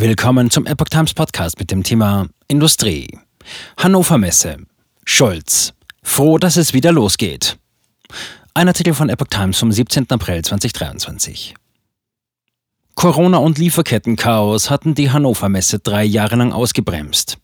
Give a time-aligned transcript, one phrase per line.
[0.00, 3.18] Willkommen zum Epoch Times Podcast mit dem Thema Industrie.
[3.76, 4.58] Hannover Messe.
[5.04, 5.72] Scholz.
[6.04, 7.58] Froh, dass es wieder losgeht.
[8.54, 10.08] Ein Artikel von Epoch Times vom 17.
[10.10, 11.56] April 2023.
[12.94, 17.38] Corona und Lieferkettenchaos hatten die Hannover Messe drei Jahre lang ausgebremst.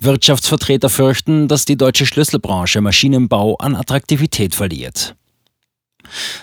[0.00, 5.14] Wirtschaftsvertreter fürchten, dass die deutsche Schlüsselbranche Maschinenbau an Attraktivität verliert.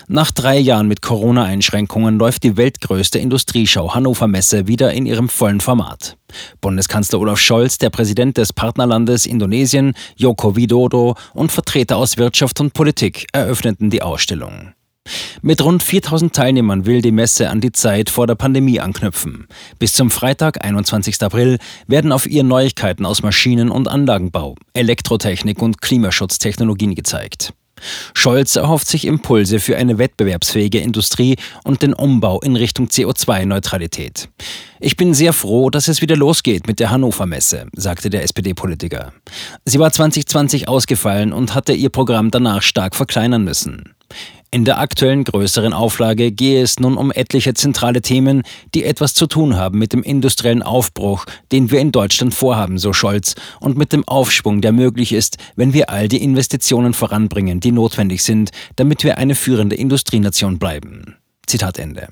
[0.06, 5.60] Nach drei Jahren mit Corona-Einschränkungen läuft die weltgrößte Industrieschau Hannover Messe wieder in ihrem vollen
[5.60, 6.16] Format.
[6.60, 12.72] Bundeskanzler Olaf Scholz, der Präsident des Partnerlandes Indonesien, Joko Widodo und Vertreter aus Wirtschaft und
[12.72, 14.72] Politik eröffneten die Ausstellung.
[15.42, 19.46] Mit rund 4000 Teilnehmern will die Messe an die Zeit vor der Pandemie anknüpfen.
[19.78, 21.22] Bis zum Freitag, 21.
[21.22, 27.54] April, werden auf ihr Neuigkeiten aus Maschinen- und Anlagenbau, Elektrotechnik und Klimaschutztechnologien gezeigt.
[28.14, 34.28] Scholz erhofft sich Impulse für eine wettbewerbsfähige Industrie und den Umbau in Richtung CO2-Neutralität.
[34.80, 39.12] Ich bin sehr froh, dass es wieder losgeht mit der Hannover Messe, sagte der SPD-Politiker.
[39.64, 43.94] Sie war 2020 ausgefallen und hatte ihr Programm danach stark verkleinern müssen.
[44.50, 49.26] In der aktuellen größeren Auflage gehe es nun um etliche zentrale Themen, die etwas zu
[49.26, 53.92] tun haben mit dem industriellen Aufbruch, den wir in Deutschland vorhaben, so Scholz, und mit
[53.92, 59.04] dem Aufschwung, der möglich ist, wenn wir all die Investitionen voranbringen, die notwendig sind, damit
[59.04, 61.16] wir eine führende Industrienation bleiben.
[61.46, 62.08] Zitat Ende.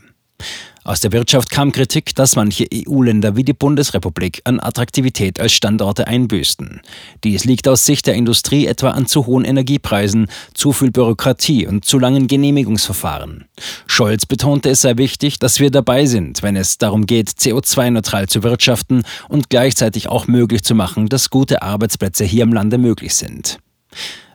[0.86, 6.06] Aus der Wirtschaft kam Kritik, dass manche EU-Länder wie die Bundesrepublik an Attraktivität als Standorte
[6.06, 6.80] einbüßten.
[7.24, 11.84] Dies liegt aus Sicht der Industrie etwa an zu hohen Energiepreisen, zu viel Bürokratie und
[11.84, 13.46] zu langen Genehmigungsverfahren.
[13.88, 18.44] Scholz betonte, es sei wichtig, dass wir dabei sind, wenn es darum geht, CO2-neutral zu
[18.44, 23.58] wirtschaften und gleichzeitig auch möglich zu machen, dass gute Arbeitsplätze hier im Lande möglich sind.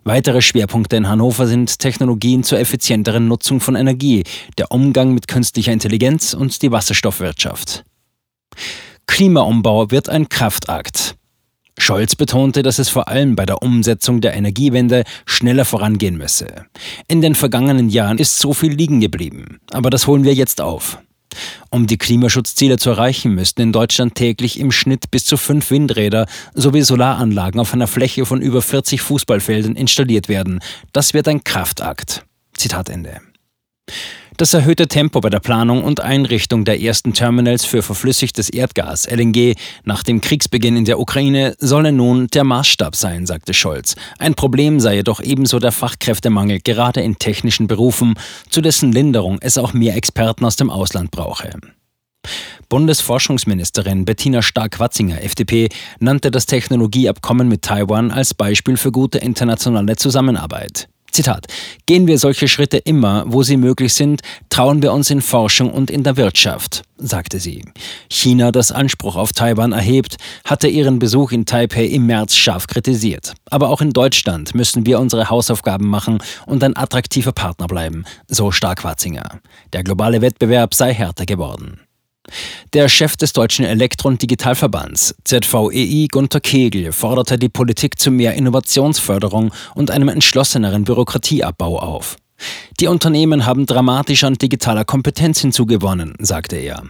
[0.04, 4.24] Weitere Schwerpunkte in Hannover sind Technologien zur effizienteren Nutzung von Energie,
[4.58, 7.84] der Umgang mit künstlicher Intelligenz und die Wasserstoffwirtschaft.
[9.06, 11.16] Klimaumbau wird ein Kraftakt.
[11.78, 16.66] Scholz betonte, dass es vor allem bei der Umsetzung der Energiewende schneller vorangehen müsse.
[17.08, 20.98] In den vergangenen Jahren ist so viel liegen geblieben, aber das holen wir jetzt auf.
[21.74, 26.26] Um die Klimaschutzziele zu erreichen, müssten in Deutschland täglich im Schnitt bis zu fünf Windräder
[26.54, 30.60] sowie Solaranlagen auf einer Fläche von über 40 Fußballfeldern installiert werden.
[30.92, 32.26] Das wird ein Kraftakt.
[32.58, 33.22] Zitat Ende.
[34.38, 39.56] Das erhöhte Tempo bei der Planung und Einrichtung der ersten Terminals für verflüssigtes Erdgas, LNG,
[39.84, 43.96] nach dem Kriegsbeginn in der Ukraine solle nun der Maßstab sein, sagte Scholz.
[44.18, 48.16] Ein Problem sei jedoch ebenso der Fachkräftemangel, gerade in technischen Berufen,
[48.50, 51.52] zu dessen Linderung es auch mehr Experten aus dem Ausland brauche.
[52.70, 55.70] Bundesforschungsministerin Bettina Stark-Watzinger, FDP,
[56.00, 60.88] nannte das Technologieabkommen mit Taiwan als Beispiel für gute internationale Zusammenarbeit.
[61.12, 61.48] Zitat.
[61.86, 65.92] Gehen wir solche Schritte immer, wo sie möglich sind, trauen wir uns in Forschung und
[65.92, 67.66] in der Wirtschaft, sagte sie.
[68.10, 73.34] China, das Anspruch auf Taiwan erhebt, hatte ihren Besuch in Taipei im März scharf kritisiert.
[73.50, 78.52] Aber auch in Deutschland müssen wir unsere Hausaufgaben machen und ein attraktiver Partner bleiben, so
[78.52, 79.40] Stark-Watzinger.
[79.74, 81.82] Der globale Wettbewerb sei härter geworden.
[82.74, 88.34] Der Chef des Deutschen Elektro- und Digitalverbands, ZVEI Gunter Kegel, forderte die Politik zu mehr
[88.34, 92.18] Innovationsförderung und einem entschlosseneren Bürokratieabbau auf.
[92.80, 96.84] Die Unternehmen haben dramatisch an digitaler Kompetenz hinzugewonnen, sagte er.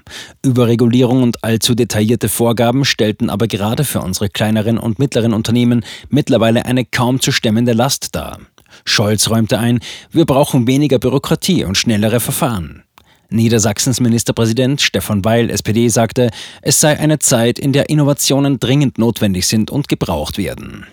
[0.43, 6.65] Überregulierung und allzu detaillierte Vorgaben stellten aber gerade für unsere kleineren und mittleren Unternehmen mittlerweile
[6.65, 8.39] eine kaum zu stemmende Last dar.
[8.85, 9.79] Scholz räumte ein,
[10.11, 12.83] wir brauchen weniger Bürokratie und schnellere Verfahren.
[13.31, 16.29] Niedersachsens Ministerpräsident Stefan Weil, SPD, sagte,
[16.61, 20.85] es sei eine Zeit, in der Innovationen dringend notwendig sind und gebraucht werden.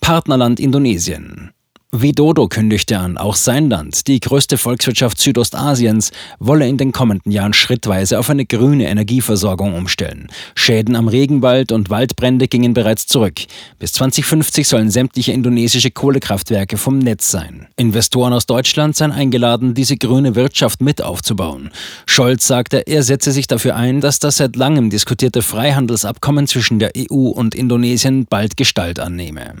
[0.00, 1.52] Partnerland Indonesien.
[1.94, 7.52] Widodo kündigte an, auch sein Land, die größte Volkswirtschaft Südostasiens, wolle in den kommenden Jahren
[7.52, 10.28] schrittweise auf eine grüne Energieversorgung umstellen.
[10.54, 13.42] Schäden am Regenwald und Waldbrände gingen bereits zurück.
[13.78, 17.68] Bis 2050 sollen sämtliche indonesische Kohlekraftwerke vom Netz sein.
[17.76, 21.72] Investoren aus Deutschland seien eingeladen, diese grüne Wirtschaft mit aufzubauen.
[22.06, 26.92] Scholz sagte, er setze sich dafür ein, dass das seit langem diskutierte Freihandelsabkommen zwischen der
[26.96, 29.56] EU und Indonesien bald Gestalt annehme.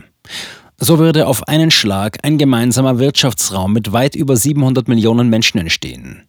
[0.78, 6.28] So würde auf einen Schlag ein gemeinsamer Wirtschaftsraum mit weit über 700 Millionen Menschen entstehen.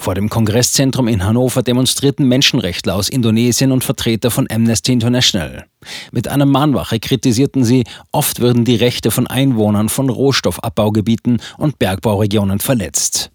[0.00, 5.66] Vor dem Kongresszentrum in Hannover demonstrierten Menschenrechtler aus Indonesien und Vertreter von Amnesty International.
[6.12, 12.60] Mit einer Mahnwache kritisierten sie, oft würden die Rechte von Einwohnern von Rohstoffabbaugebieten und Bergbauregionen
[12.60, 13.32] verletzt.